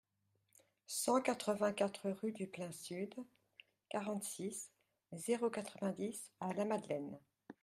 cent 0.87 1.21
quatre-vingt-quatre 1.21 2.09
rue 2.09 2.31
du 2.31 2.47
Plein 2.47 2.71
Sud, 2.71 3.13
quarante-six, 3.91 4.71
zéro 5.11 5.51
quatre-vingt-dix 5.51 6.31
à 6.39 6.51
Lamagdelaine 6.53 7.19